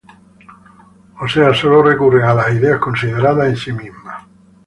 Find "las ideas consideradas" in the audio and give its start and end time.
2.33-3.49